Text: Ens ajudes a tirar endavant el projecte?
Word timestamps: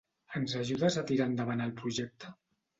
Ens 0.39 0.55
ajudes 0.61 0.97
a 1.03 1.05
tirar 1.13 1.29
endavant 1.33 1.63
el 1.69 1.77
projecte? 1.85 2.37